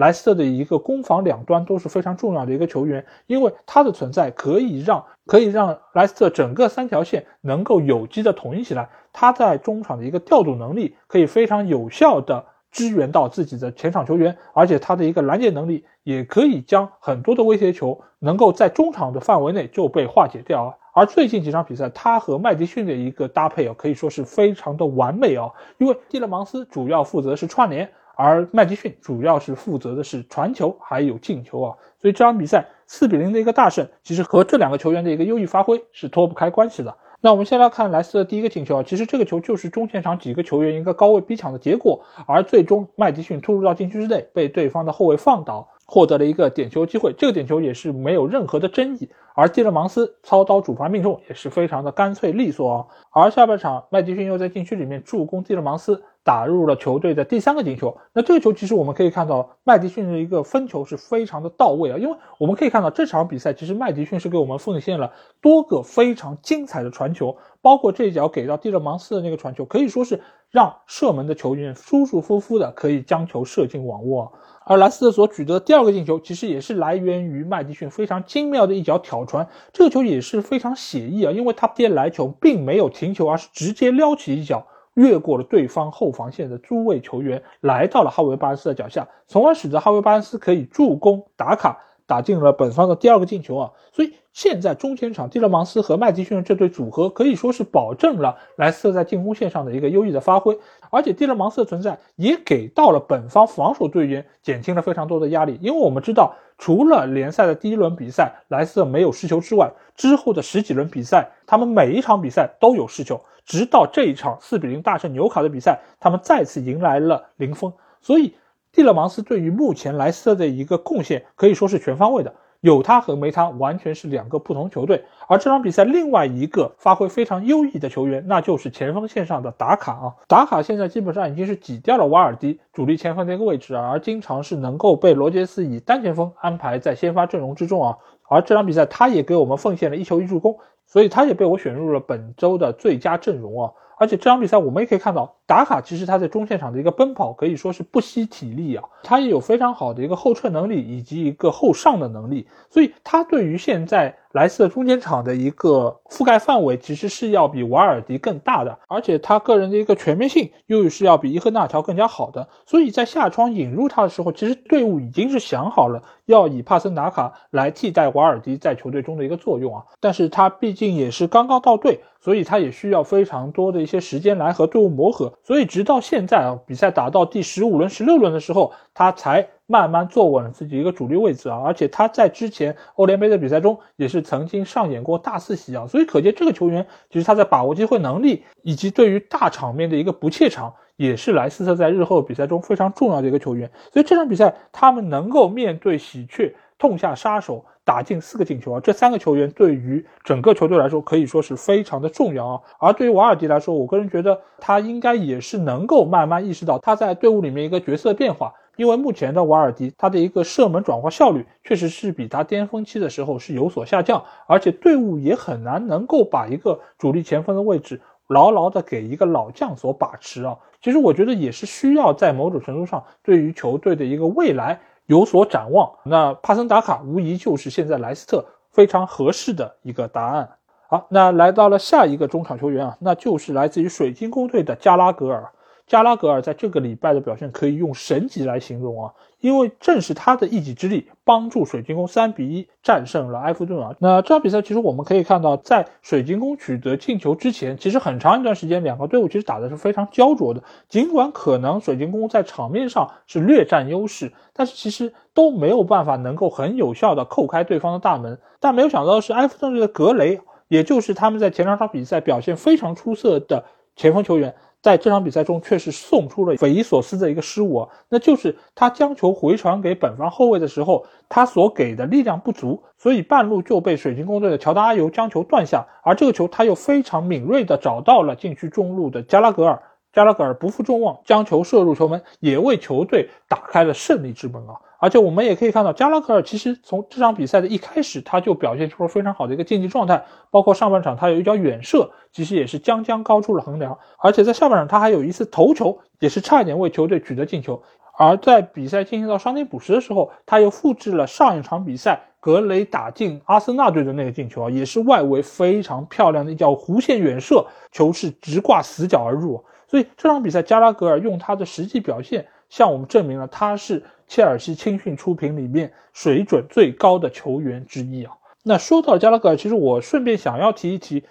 [0.00, 8.88] 莱斯特的一个攻防两端都是非常重要的一个球员，因为他的存在可以让可以让莱斯特整个三条线能够有机的统一起来。
[9.12, 20.74] 他在中场的一个调度能力可以非常有效的支援到自己的前场球员，而且他的一个拦截能力也可以将很多的威胁球能够在中场的范围内就被化解掉啊。
[20.94, 27.90] 而最近几场比赛，他和麦迪逊的一个搭配啊，可以说是非常的完美啊，因为蒂勒芒斯主要负责是串联。
[28.16, 36.94] 而麦迪逊主要是负责的是传球还有进球啊，所以这场比赛四比零的一个大胜，其实和这两个球员的一个优异发挥是脱不开关系的。
[37.22, 47.12] 那我们先来看莱斯的第一个进球啊，其实这个球就是中前场几个球员一个高位逼抢的结果，而最终麦迪逊突入到禁区之内，被对方的后卫放倒，获得了一个点球机会。
[47.12, 52.86] 这个点球也是没有任何的争议，而蒂勒芒斯操刀主罚命中也是非常的干脆利索啊。
[53.10, 56.02] 而下半场麦迪逊又在禁区里面助攻蒂勒芒斯。
[56.22, 57.96] 打入了球队的第三个进球。
[58.12, 61.98] 那这个球其实我们可以看到，麦迪逊的一个分球是非常的到位啊。
[61.98, 74.32] 因为我们可以看到这场比赛，其实麦迪逊是给我们奉献了多个非常精彩的传球，包括这一脚给到蒂勒芒斯的那个传球，可以说是让射门的球员舒舒服服的可以将球射进网窝。
[74.66, 79.48] 而莱斯特所取得的第二个进球，其实也是来源于麦迪逊非常精妙的一脚挑传。
[79.72, 84.66] 这个球也是非常写意啊，因为他接来球并没有停球，而是直接撩起一脚。
[85.00, 91.78] 越过了对方后防线的诸位球员，来到了哈维巴恩斯的脚下，从而使得哈维巴恩斯可以助攻打卡，
[92.10, 93.70] 打进了本方的第二个进球啊！
[93.92, 100.58] 所以现在中前场蒂勒芒斯和麦迪逊这对组合可以说是保证了莱斯特在进攻线上的一个优异的发挥，
[100.90, 113.20] 而且蒂勒芒斯的存在也给到了本方防守队员减轻了非常多的压力，因为我们知道，除了联赛的第一轮比赛莱斯特没有失球之外，之后的十几轮比赛，他们每一场比赛都有失球。
[113.46, 117.72] 直到这一场四比零大胜纽卡的比赛，他们再次迎来了零封。
[118.00, 118.34] 所以，
[118.72, 122.34] 蒂勒芒斯对于目前莱斯特的一个贡献可以说是全方位的。
[122.60, 125.02] 有他和没他完全是两个不同球队。
[125.28, 130.14] 而这场比赛另外一个发挥非常优异的球员，那就是前锋线上的达卡啊。
[130.28, 137.96] 达卡现在基本上已经是挤掉了瓦尔迪主力前锋的一个位置，而经常是能够被罗杰斯以单前锋安排在先发阵容之中啊。
[138.28, 140.58] 而这场比赛他也给我们奉献了一球一助攻。
[140.86, 143.70] 所以他也被我选入了本周的最佳阵容啊！
[144.00, 154.16] 而且这场比赛我们也可以看到，达卡其实他在中线场的一个奔跑可以说是不惜体力啊，他也有非常好的一个后撤能力以及一个后上的能力，所以他对于现在。
[154.32, 169.84] 莱斯特中间场的一个覆盖范围其实是要比瓦尔迪更大的，而且他个人的一个全面性又是要比伊赫纳乔更加好的，所以在下窗引入他的时候，其实队伍已经是想好了要以帕森达卡来替代瓦尔迪在球队中的一个作用啊。
[169.98, 179.48] 但是他毕竟也是刚刚到队，所以他也需要非常多的一些时间来和队伍磨合，所以直到现在啊，比赛打到第十五轮、十六轮的时候，他才。
[179.70, 193.70] 慢慢坐稳了自己一个主力位置啊，而且他在之前欧联杯的比赛中也是曾经上演过大四喜啊，所以可见这个球员其实他在把握机会能力以及对于大场面的一个不怯场，也是莱斯特在日后比赛中非常重要的一个球员。
[193.92, 198.80] 所以这场比赛他们能够面对喜鹊痛下杀手，打进四个进球啊！
[198.80, 202.60] 这三个球员对于整个球队来说可以说是非常的重要啊。
[202.80, 208.52] 而对于瓦尔迪来说，我个人觉得他应该也是能够慢慢意识到他在队伍里面一个角色变化。
[208.80, 220.56] 因为目前的瓦尔迪，他的一个射门转化效率确实是比他巅峰期的时候是有所下降，而且队伍也很难能够把一个主力前锋的位置牢牢的给一个老将所把持啊。
[220.80, 225.92] 其实我觉得也是需要在某种程度上对于球队的一个未来有所展望。
[226.02, 230.48] 那帕森达卡无疑就是现在莱斯特非常合适的一个答案。
[230.88, 235.52] 好，那来到了下一个中场球员啊，那就是来自于水晶宫队的加拉格尔。
[235.90, 243.96] 加拉格尔在这个礼拜的表现可以用神级来形容啊，因为正是他的一己之力帮助水晶宫三比一战胜了埃弗顿啊。
[243.98, 250.62] 那这场比赛其实我们可以看到，在水晶宫取得进球之前，其实很长一段时间两个队伍其实打的是非常焦灼的。
[250.88, 258.38] 尽管可能水晶宫在场面上是略占优势，但是其实都没有办法能够很有效的扣开对方的大门。
[258.60, 263.64] 但没有想到的是，埃弗顿队的格雷，也就是他们在前两场比赛表现非常出色的
[263.96, 264.54] 前锋球员。
[264.82, 284.80] 在这场比赛中，却是送出了匪夷所思的一个失误，啊那就是他将球回传给本方后卫的时候，他所给的力量不足，所以半路就被水晶宫队的乔丹阿尤将球断下，而这个球他又非常敏锐地找到了禁区中路的加拉格尔，加拉格尔不负众望，将球射入球门，也为球队打开了胜利之门啊！
[285.00, 297.82] 而且我们也可以看到，加拉格尔其实从这场比赛的一开始，他就表现出了非常好的一个竞技状态，包括上半场他有一脚远射，其实也是将将高出了横梁，而且在下半场他还有一次头球，也是差一点为球队取得进球。
[298.18, 309.64] 而在比赛进行到伤停补时的时候，他又复制了上一场比赛格雷打进阿森纳队的那个进球啊，也是外围非常漂亮的一脚弧线远射，球是直挂死角而入。
[309.88, 314.04] 所以这场比赛，加拉格尔用他的实际表现向我们证明了他是。
[314.30, 318.32] 切尔西青训出品里面水准最高的球员之一啊。
[318.62, 321.24] 那说到加拉格尔，其实我顺便想要提一提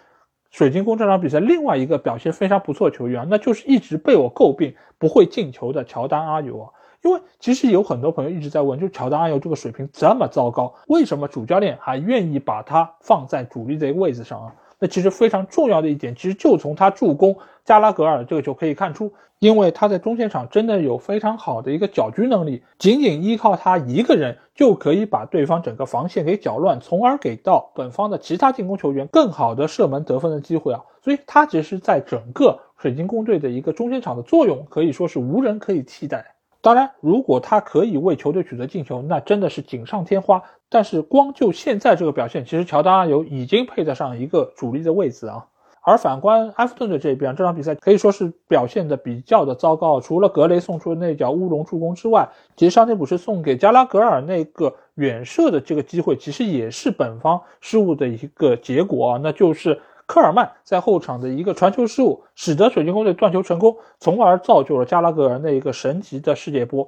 [0.51, 6.69] 水晶宫这场比赛另外一个表现非常不错的球员啊，那就是一直被我诟病不会进球的乔丹阿尤啊。
[7.01, 14.53] 因为其实有很多朋友一直在问，就乔丹阿尤这个水平这么糟糕，为什么主教练还愿意把他放在主力的一个位置上啊？
[14.77, 17.37] 那其实非常重要的一点，其实就从他助攻
[17.69, 19.13] 加拉格尔这个球可以看出。
[19.37, 30.83] 因为他在中前场真的有非常好的一个搅局能力，仅仅依靠他一个人就可以把对方整个防线给搅乱，从而给到本方的其他进攻球员更好的射门得分的机会啊！
[31.01, 36.25] 所以他其实在整个水晶宫队的一个中前场的作用可以说是无人可以替代。
[36.59, 40.43] 当然，如果他可以为球队取得进球，那真的是锦上添花。
[40.67, 45.45] 但是光就现在这个表现，其实乔丹阿尤已经配得上一个主力的位置啊。
[45.89, 49.99] 而反观埃弗顿队这边，这场比赛可以说是表现的比较的糟糕。
[49.99, 59.19] 除了格雷送出的那脚乌龙助攻之外，其实上内普是送给加拉格尔那个远射的这个机会，其实也是本方失误的一个结果啊。
[59.23, 66.87] 那就是科尔曼在后场的一个传球失误，使得水晶宫队断球成功，从而造就了加拉格尔那一个神级的世界波。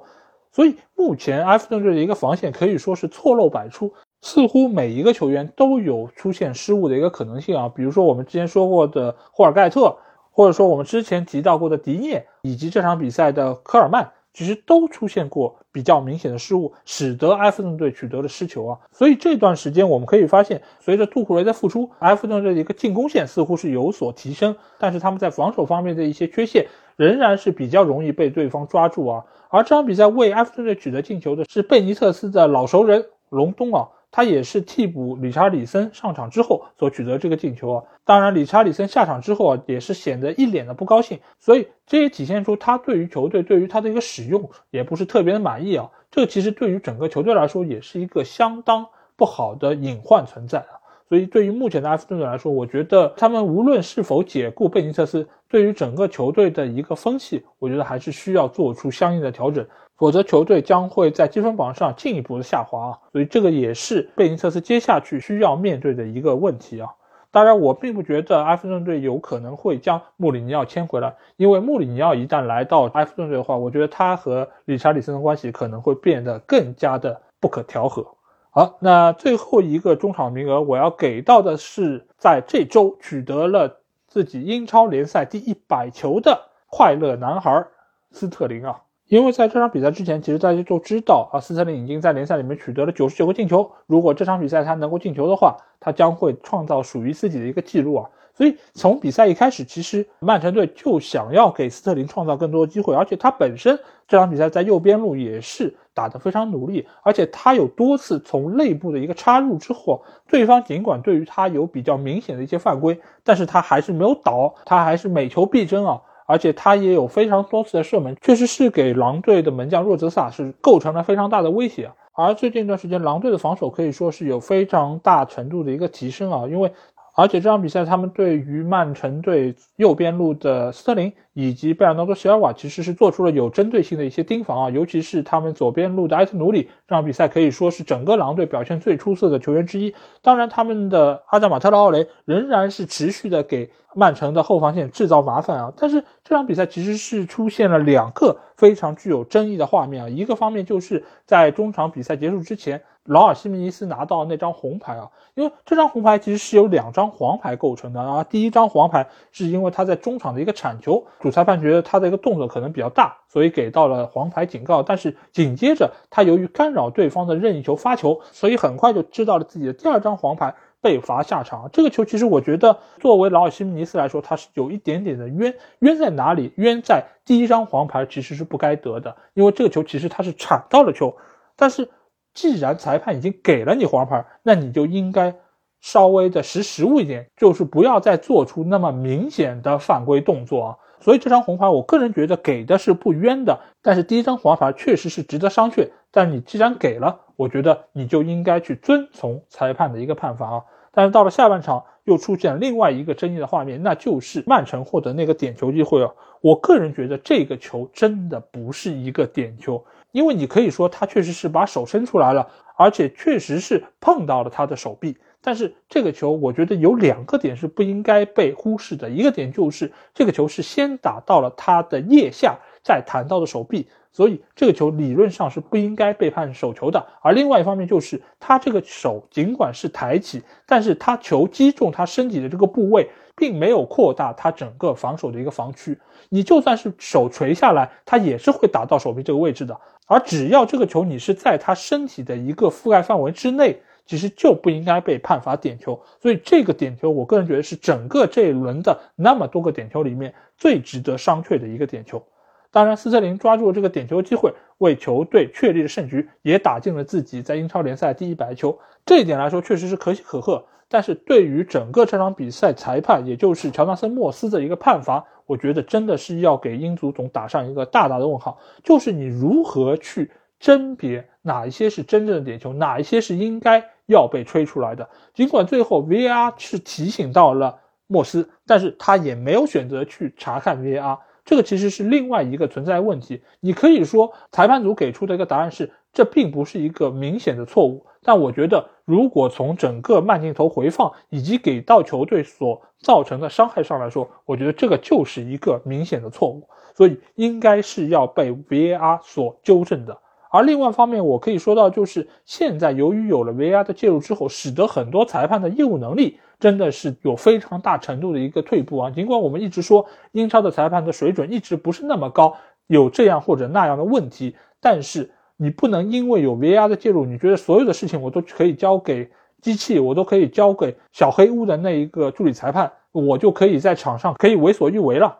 [0.52, 3.92] 所以目前埃弗顿队的一个防线可以说是错漏百出。
[4.22, 9.96] 似乎每一个球员都有出现失误的一个可能性啊，比如说我们之前说过的霍尔盖特，
[10.30, 18.78] 或者说我们之前提到过的迪涅，以及这场比赛的科尔曼，其实都出现过比较明显的失误，使得埃弗顿队取得了失球啊。
[18.92, 29.24] 所以这段时间我们可以发现，随着杜库雷的复出，埃弗顿队的一个进攻线似乎是有所提升，但是他们在防守方面的一些缺陷仍然是比较容易被对方抓住啊。
[29.50, 33.88] 而这场比赛为埃弗顿队取得进球的是贝尼特斯的老熟人隆东啊。
[34.12, 50.76] 他也是替补理查里森上场之后所取得这个进球啊，当然理查里森下场之后啊，也是显得一脸的不高兴，所以这也体现出他对于球队对于他的一个使用也不是特别的满意啊，这其实对于整个球队来说也是一个相当不好的隐患存在啊，
[51.08, 59.66] 所以对于目前的埃弗顿来说，我觉得他们无论是否解雇贝尼特斯，对于整个球队的一个风气，我觉得还是需要做出相应的调整。
[59.96, 62.98] 否则，球队将会在积分榜上进一步的下滑啊！
[63.12, 66.88] 所以，这个也是贝尼特斯接下去需要面对的一个问题啊。
[67.30, 78.06] 当然，我并不觉得埃弗顿队有可能会将穆里尼奥签回来，因为穆里尼奥一旦来到埃弗顿队的话，我觉得他和理查里森的关系可能会变得更加的不可调和。
[78.50, 83.78] 好，那最后一个中场名额，我要给到的是在这周取得了
[84.08, 87.66] 自己英超联赛第一百球的快乐男孩
[88.10, 88.82] 斯特林啊。
[89.12, 93.70] 因为在这场比赛之前，其实大家都知道啊，斯特林已经在联赛里面取得了九十九个进球。
[93.86, 98.08] 如果这场比赛他能够进球的话，他将会创造属于自己的一个记录啊。
[98.32, 121.90] 所以从比赛一开始，其实曼城队就想要给斯特林创造更多的机会，而且他本身这场比赛在右边路也是打得非常努力，而且他有多次从内部的一个插入之后，对方尽管对于他有比较明显的一些犯规，但是他还是没有倒，他还是每球必争啊，而且他也有非常多次的射门，确实是给狼队的门将若泽萨是构成了非常大的威胁。
[122.14, 126.70] 而最近一段时间，狼队的防守可以说是有非常大程度的一个提升啊，因为。
[127.14, 139.94] 而且这场比赛，他们对于曼城队右边路的斯特林以及贝尔纳多·席尔瓦，其实是做出了有针对性的一些盯防啊，尤其是他们左边路的埃特努里，这场比赛可以说是整个狼队表现最出色的球员之一。
[140.22, 145.72] 当然，他们的阿扎马特拉奥雷仍然是持续的给曼城的后防线制造麻烦啊。
[145.76, 152.80] 但是这场比赛其实是出现了两个非常具有争议的画面啊，一个方面就是在中场比赛结束之前。
[153.04, 158.22] 劳尔·西米尼斯拿到那张红牌啊，因为这张红牌其实是由两张黄牌构成的啊。
[158.22, 164.84] 第一张黄牌是因为他在中场的一个铲球，主裁判觉得他的一个动作可能比较大，所以给到了黄牌警告。
[164.84, 171.68] 但是紧接着他由于干扰对方的任意球发球，所以很快就知道了自己的第二张黄牌，被罚下场。
[171.72, 175.52] 这个球其实我觉得，作为劳尔·西米尼斯来说，他是有一点点的冤。
[175.80, 176.52] 冤在哪里？
[176.54, 181.16] 冤在第一张黄牌其实是不该得的，因为这个球其实他是铲到了球，
[181.56, 181.88] 但是。
[182.34, 185.34] 既然裁判已经给了你黄牌，那你就应该
[185.80, 190.76] 稍微的识时务一点，就是不要再做出那么明显的犯规动作啊。
[191.00, 193.58] 所以这张红牌，我个人觉得给的是不冤的。
[193.82, 195.90] 但是第一张黄牌确实是值得商榷。
[196.12, 200.62] 但你既然给了，我觉得你就应该去遵从裁判的一个判罚啊。
[200.92, 206.10] 但是到了下半场，又出现另外一个争议的画面，那就是曼城获得那个点球机会啊。
[206.40, 209.84] 我个人觉得这个球真的不是一个点球。
[210.12, 215.16] 因为你可以说他确实是把手伸出来了，而且确实是碰到了他的手臂。
[215.40, 219.10] 但是这个球，我觉得有两个点是不应该被忽视的。
[219.10, 227.04] 一个点就是这个球是先打到了他的腋下，再弹到的手臂，所以这个球理论上是不应该被判手球的。
[227.20, 233.08] 而另外一方面就是他这个手尽管是抬起，但是他球击中他身体的这个部位。
[233.34, 235.98] 并没有扩大他整个防守的一个防区，
[236.28, 239.80] 你就算是手垂下来，他也是会打到手臂这个位置的。
[240.06, 246.00] 而只要这个球你是在他身体的一个覆盖范围之内，其实就不应该被判罚点球。
[246.20, 252.22] 所以这个点球，我个人觉得是整个这一轮的那么多个点球里面最值得商榷的一个点球。
[252.70, 258.78] 当然，斯特林抓住了这个点球机会，为球队确立了胜局，也打进了自己在英超联赛第一百球。
[259.04, 260.64] 这一点来说，确实是可喜可贺。
[260.88, 268.58] 但是对于整个这场比赛裁判，也就是乔纳森·莫斯的一个判罚，我觉得真的是要给英足总打上一个大大的问号。
[268.82, 275.06] 就是你如何去甄别哪一些是真正的点球，哪一些是应该要被吹出来的？
[275.34, 283.42] 尽管最后 VAR 是提醒到了莫斯，但是他也没有选择去查看 VAR，这个其实是另外一个存在问题。
[283.60, 288.06] 你可以说裁判组给出的一个答案是，这并不是一个明显的错误。
[288.24, 296.62] 但我觉得，如果从整个慢镜头回放以及给到球队所造成的伤害上来说，我觉得这个就是一个明显的错误，
[296.94, 300.16] 所以应该是要被 VAR 所纠正的。
[300.52, 309.10] 而另外一方面，我可以说到，就是现在由于有了 VAR 的介入之后，使得很多裁判的业务能力真的是有非常大程度的一个退步啊。
[309.10, 312.54] 尽管我们一直说英超的裁判的水准一直不是那么高，
[312.86, 315.32] 有这样或者那样的问题，但是。
[315.62, 325.38] 你不能因为有 VR 的介入，你觉得所有的事情我都可以交给机器，我都可以交给小黑屋的那一个助理裁判，我就可以在场上可以为所欲为了。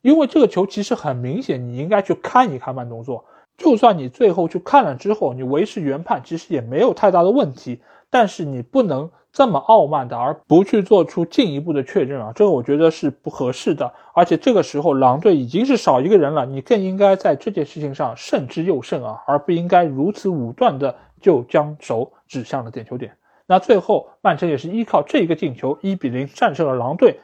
[0.00, 3.26] 因为这个球其实很明显，你应该去看一看慢动作。
[3.58, 7.80] 就算你最后去看了之后，你维持原判，其实也没有太大的问题。
[8.10, 9.10] 但是你不能。
[9.30, 13.92] 这么傲慢的，而不去做出进一步的确认啊，这个我觉得是不合适的。
[14.14, 23.12] 而且这个时候狼队已经是少一个人了，你更应该在这件事情上慎之又慎啊，而不应该如此武断的就将手指向了点球点。
[23.46, 27.20] 那最后曼城也是依靠这一个进球，一比零战胜了狼队。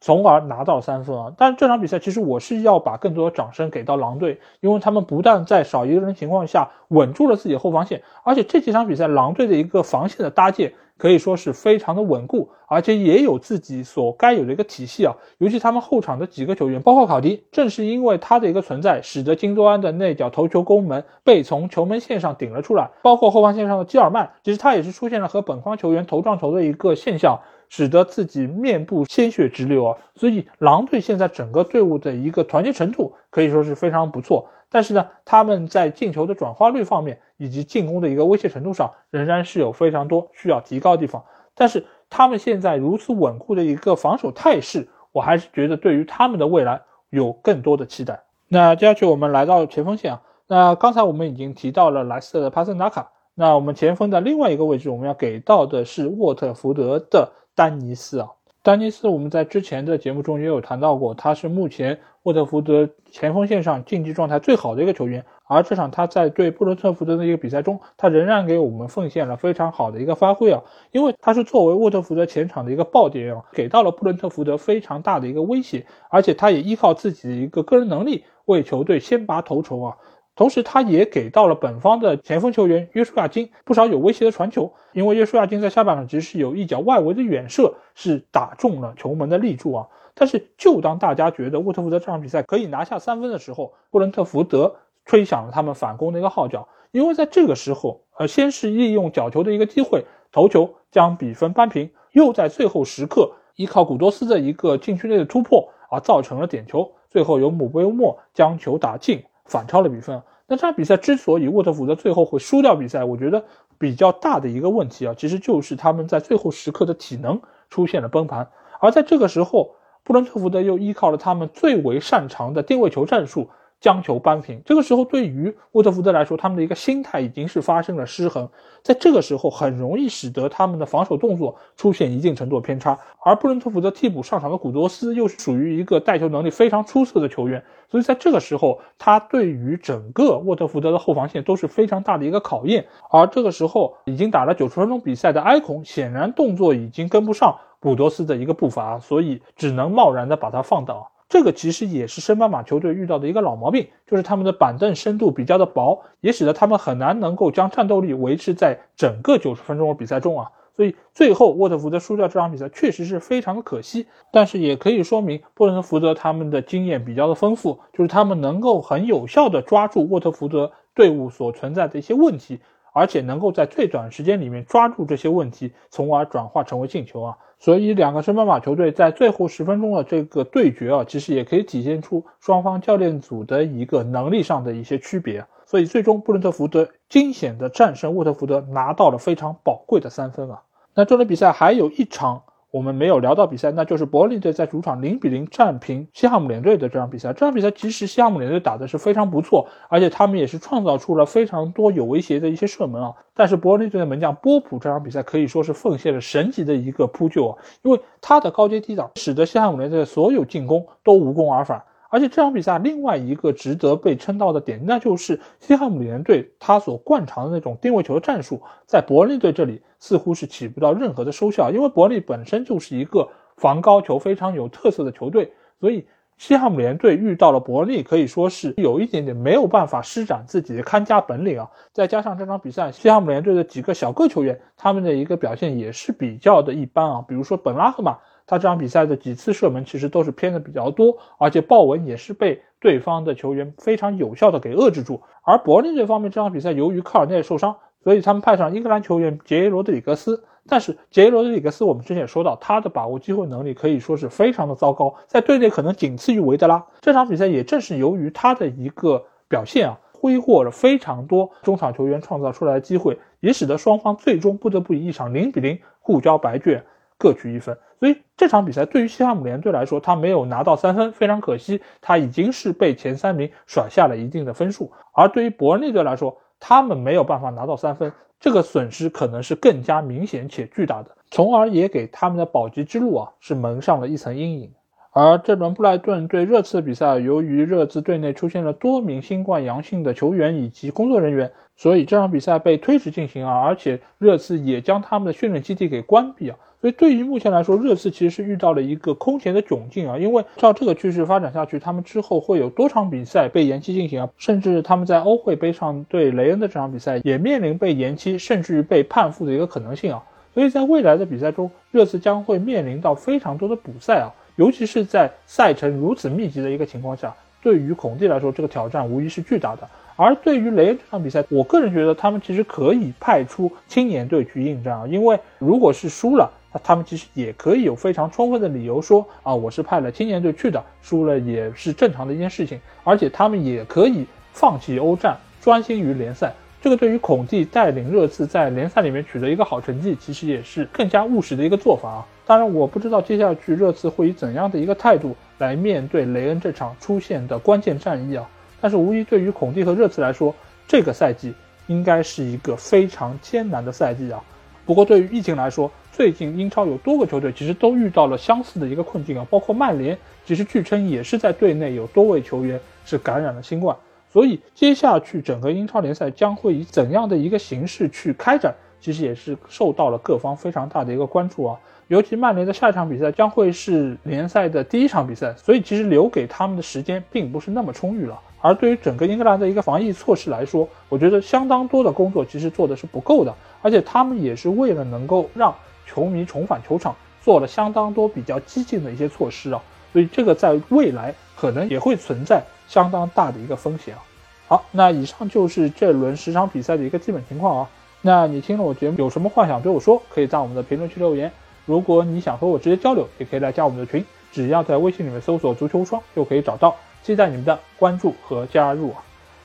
[0.00, 1.32] 从而拿到三分啊！
[1.36, 15.14] 但是这场比赛其实我是要把更多的掌声给到狼队，因为他们不但在少一个人情况下稳住了自己的后防线，而且这几场比赛狼队的一个防线的搭建可以说是非常的稳固，而且也有自己所该有的一个体系啊。
[15.38, 22.90] 尤其他们后场的几个球员，包括考迪，正是因为他的一个存在，使得金多安的那脚头球攻门被从球门线上顶了出来。
[23.02, 27.40] 包括后防线上的基尔曼，其实他也是出现了和本方球员头撞头的一个现象。
[27.68, 34.48] 使得自己面部鲜血直流啊，所以狼队现在整个队伍的一个团结程度可以说是非常不错。
[34.68, 41.24] 但是呢，他们在进球的转化率方面以及进攻的一个威胁程度上，仍然是有非常多需要提高的地方。
[41.54, 41.84] 但是。
[42.08, 46.80] 他们现在如此稳固的一个防守态势，我还是觉得对于他们的未来
[47.10, 48.22] 有更多的期待。
[48.46, 58.28] 那接下去我们来到前锋线啊，那刚才我们已经提到了莱斯特的帕森达卡，那我们前锋的另外一个位置，我们要给到的是沃特福德的丹尼斯啊。
[58.62, 65.24] 丹尼斯，我们在之前的节目中也有谈到过，他是目前沃特福德前锋线上竞技状态最好的一个球员。
[65.46, 79.96] 而这场他在对布伦特福德的一个比赛中，他仍然给我们奉献了非常好的一个发挥啊，因为他是作为沃特福德前场的一个爆点啊，给到了布伦特福德非常大的一个威胁，而且他也依靠自己的一个个人能力为球队先拔头筹啊。
[80.36, 89.88] 同时，他也给到了本方的前锋球员约书亚金不少有威胁的传球，因为约书亚金在下半场其实是有一脚外围的远射是打中了球门的立柱啊。
[90.14, 94.76] 但是，就当大家觉得沃特福德这场比赛可以拿下三分的时候，布伦特福德
[95.06, 109.22] 吹响了他们反攻的一个号角，因为在这个时候，呃，先是利用角球的一个机会头球将比分扳平，又在最后时刻依靠古多斯的一个禁区内的突破啊，造成了点球，最后由姆贝乌莫将球打进。
[109.46, 110.22] 反超了比分。
[110.48, 113.44] 那这场比赛之所以沃特福德最后会输掉比赛，我觉得
[113.78, 118.48] 比较大的一个问题啊，其实就是他们在最后时刻的体能出现了崩盘。
[118.80, 119.74] 而在这个时候，
[120.04, 123.48] 布伦特福德又依靠了他们最为擅长的定位球战术。
[123.80, 128.48] 将球扳平，这个时候对于沃特福德来说，他们的一个心态已经是发生了失衡，
[128.82, 132.98] 在这个时候很容易使得他们的防守动作出现一定程度的偏差。
[133.22, 142.86] 而布伦特福德替补上场的古多斯又是属于一个带球能力非常出色的球员，所以在这个时候，他对于整个沃特福德的后防线都是非常大的一个考验。
[143.10, 151.10] 而这个时候，已经打了九十分钟比赛的埃孔显然动作已经跟不上古多斯的一个步伐，所以只能贸然的把他放倒。
[151.28, 160.50] 这个其实也是圣巴马球队遇到的一个老毛病，就是他们的板凳深度比较的薄，也使得他们很难能够将战斗力维持在整个九十分钟的比赛中啊。
[160.76, 172.60] 所以最后沃特福德输掉这场比赛确实是非常的可惜，但是也可以说明布伦特福德他们的经验比较的丰富，就是他们能够很有效的抓住沃特福德队伍所存在的一些问题，
[172.96, 177.36] 而且能够在最短时间里面抓住这些问题，从而转化成为进球啊。
[177.58, 185.44] 所以，两个升班马球队在最后十分钟的这个对决啊，其实也可以体现出双方教练组的一个能力上的一些区别。
[185.66, 190.62] 所以，最终布伦特福德惊险的战胜沃特福德，拿到了非常宝贵的三分啊。
[190.94, 192.44] 那这轮比赛还有一场。
[192.70, 197.32] 我们没有聊到比赛，那就是伯利队在主场零比零战平西汉姆联队的这场比赛。
[197.32, 203.14] 这场比赛其实西汉姆联队打的是非常不错，而且他们也是创造出了非常多有威胁的一些射门啊。
[203.34, 211.82] 但是伯利队的门将波普这场比赛可以说是奉献了神级的一个扑救啊，因为他的高阶低挡使得西汉姆联队所有进攻都无功而返。
[212.08, 231.70] 而且这场比赛另外一个值得被称道的点，那就是西汉姆联队他所惯常的那种定位球的战术，在伯利队这里似乎是起不到任何的收效，因为伯利本身就是一个防高球非常有特色的球队，所以西汉姆联队遇到了伯利，可以说是有一点点没有办法施展自己的看家本领啊。
[231.92, 238.16] 再加上这场比赛西汉姆联队的几个小个球员，他们的一个表现也是比较的一般啊，比如说本拉赫马。
[238.46, 245.20] 他这场比赛的几次射门其实都是偏的比较多，而且豹纹也是被对方的球员非常有效的给遏制住。
[245.42, 250.44] 而柏林这方面，这场比赛由于科尔内受伤，所以他们派上英格兰球员杰耶罗德里格斯。
[250.68, 256.84] 但是杰耶罗德里格斯，我们之前也说到，他的把握机会能力可以说是非常的糟糕，在队内可能仅次于维德拉。
[257.00, 266.84] 这场比赛也正是由于他的一个表现啊，挥霍了非常多中场球员创造出来的机会，也使得双方最终不得不以一场零比零互交白卷。
[267.18, 274.92] 各取一分，所以这场比赛对于西汉姆联队来说，他没有拿到三分，非常可惜，他已经是被前三名甩下了一定的分数。
[275.12, 284.72] 而对于伯恩利队来说，他们没有办法拿到三分，这个损失可能是更加明显且巨大的，从而也给他们的保级之路啊是蒙上了一层阴影。
[285.18, 296.58] 而这轮布莱顿对热刺的比赛，由于热刺队内出现了多名新冠阳性的球员以及工作人员，所以这场比赛被推迟进行啊，而且热刺也将他们的训练基地给关闭啊。
[296.82, 300.18] 所以，对于目前来说，热刺其实是遇到了一个空前的窘境啊！
[300.18, 310.22] 因为照这个趋势发展下去，他们之后会有多场比赛被延期进行啊，甚至他们在欧会杯上对雷恩的这场比赛也面临被延期，甚至于被判负的一个可能性啊！
[310.52, 319.88] 所以在未来的比赛中，热刺将会面临到非常多的补赛啊，尤其是在赛程如此密集的一个情况下，对于孔蒂来说，这个挑战无疑是巨大的。
[320.16, 326.50] 而对于雷恩这场比赛，我个人觉得他们其实可以派出青年队去应战啊，因为如果是输了。
[326.84, 332.78] 他们其实也可以有非常充分的理由说啊，我是派了青年队去的，输了也是正常的一件事情。
[333.02, 336.52] 而且他们也可以放弃欧战，专心于联赛，
[336.82, 342.26] 这个对于孔蒂带领热刺在联赛里面取得一个好成绩，其实也是更加务实的一个做法啊。
[342.46, 348.48] 当然，我不知道接下去热刺会以怎样的一个态度来面对雷恩这场出现的关键战役啊。
[348.80, 350.54] 但是无疑对于孔蒂和热刺来说，
[350.86, 351.52] 这个赛季
[351.88, 354.40] 应该是一个非常艰难的赛季啊。
[354.84, 363.96] 不过对于疫情来说，最近英超有多个球队其实都遇到了相似的一个困境啊，包括曼联，其实据称也是在队内有多位球员是感染了新冠。
[364.30, 371.76] 所以接下去整个英超联赛将会以怎样的一个形式去开展，其实也是受到了各方非常大的一个关注啊。
[372.08, 378.40] 尤其曼联的下一场比赛将会是联赛的第一场比赛，所以其实留给他们的时间并不是那么充裕了。
[378.60, 385.74] 而对于整个英格兰的一个防疫措施来说，我觉得相当多的工作其实做的是不够的，而且他们也是为了能够让
[386.06, 389.82] 球迷重返球场，做了相当多比较激进的一些措施啊。
[390.12, 392.62] 所以这个在未来可能也会存在。
[392.88, 394.22] 相当大的一个风险啊！
[394.68, 397.90] 好，那以上就是这轮十场比赛的一个基本情况啊。
[398.22, 401.50] 那你听了我节目有什么话想对我说，可以在我们的评论区留言。
[401.86, 404.22] 如果你想和我直接交流，也可以来加我们的群，
[404.52, 406.94] 只要在微信里面搜索“足球无双”就可以找到。
[407.22, 409.24] 期待你们的关注和加入啊！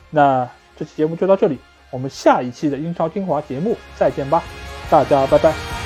[0.10, 1.60] 那这期节目就到这里，
[1.92, 4.42] 我们下一期的英超精华节目再见吧，
[4.90, 5.81] 大家拜拜。